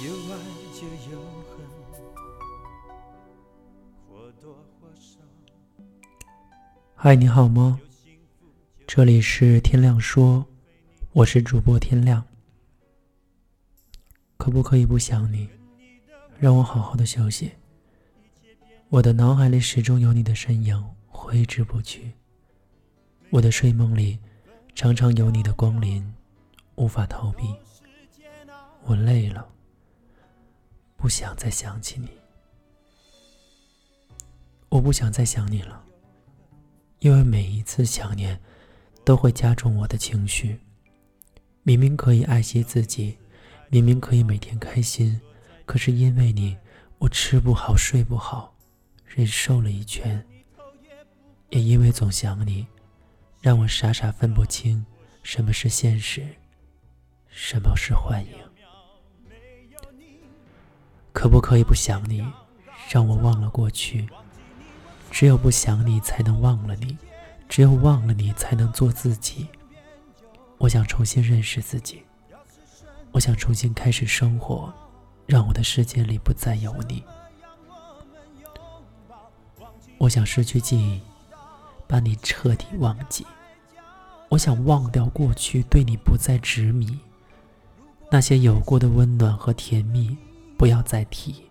[0.00, 0.38] 有爱
[0.72, 1.66] 就有恨，
[4.08, 5.18] 或多或少。
[6.94, 7.80] 嗨，你好吗？
[8.86, 10.46] 这里是天亮说，
[11.12, 12.24] 我是主播天亮。
[14.36, 15.48] 可不可以不想你，
[16.38, 17.50] 让我好好的休息？
[18.90, 22.12] 我的脑海里始终有你的身影挥之不去，
[23.30, 24.20] 我的睡梦里
[24.76, 26.14] 常常有你的光临，
[26.76, 27.52] 无法逃避。
[28.84, 29.44] 我累了。
[30.98, 32.08] 不想再想起你，
[34.68, 35.84] 我不想再想你了，
[36.98, 38.40] 因为每一次想念
[39.04, 40.58] 都会加重我的情绪。
[41.62, 43.16] 明明可以爱惜自己，
[43.68, 45.20] 明明可以每天开心，
[45.64, 46.58] 可是因为你，
[46.98, 48.52] 我吃不好睡不好，
[49.06, 50.26] 人瘦了一圈。
[51.50, 52.66] 也因为总想你，
[53.40, 54.84] 让我傻傻分不清
[55.22, 56.26] 什么是现实，
[57.28, 58.47] 什么是幻影。
[61.18, 62.24] 可不可以不想你，
[62.88, 64.08] 让我忘了过去？
[65.10, 66.96] 只有不想你，才能忘了你；
[67.48, 69.48] 只有忘了你，才能做自己。
[70.58, 72.04] 我想重新认识自己，
[73.10, 74.72] 我想重新开始生活，
[75.26, 77.02] 让我的世界里不再有你。
[79.98, 81.00] 我想失去记忆，
[81.88, 83.26] 把你彻底忘记。
[84.28, 86.96] 我想忘掉过去，对你不再执迷。
[88.08, 90.16] 那些有过的温暖和甜蜜。
[90.58, 91.44] 不要再提，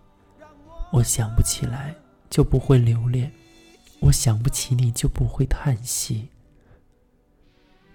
[0.92, 1.96] 我想不起来
[2.28, 3.32] 就不会留恋，
[4.00, 6.28] 我想不起你就不会叹息。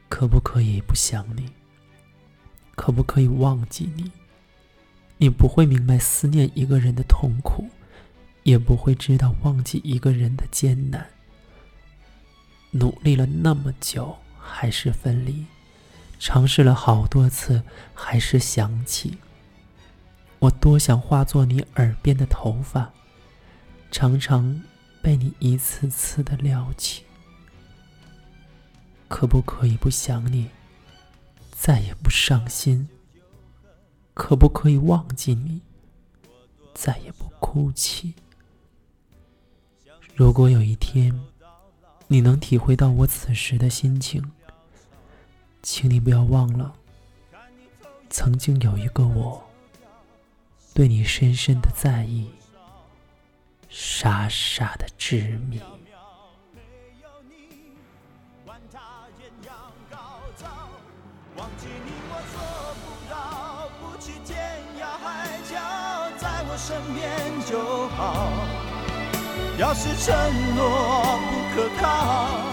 [0.10, 1.52] 可不可以不想你？
[2.76, 4.12] 可不可以忘记你？
[5.18, 7.70] 你不会明白思念一个人的痛苦，
[8.42, 11.08] 也不会知道忘记一个人的艰难。
[12.72, 15.46] 努力了那么久，还是分离；
[16.18, 17.62] 尝试了好多次，
[17.94, 19.20] 还是想起。
[20.44, 22.92] 我多想化作你耳边的头发，
[23.92, 24.62] 常常
[25.02, 27.06] 被你一次次的撩起。
[29.08, 30.50] 可不可以不想你，
[31.50, 32.90] 再也不伤心？
[34.14, 35.62] 可不可以忘记你，
[36.74, 38.14] 再也不哭泣？
[40.14, 41.18] 如果有一天，
[42.08, 44.34] 你能体会到我此时的心情，
[45.62, 46.76] 请你不要忘了，
[48.10, 49.42] 曾经有一个我。
[50.74, 52.32] 对你深深的在意，
[53.70, 55.62] 傻傻的执迷。
[66.56, 67.10] 身边
[67.46, 68.32] 就好。
[69.58, 72.53] 要是承诺不可靠。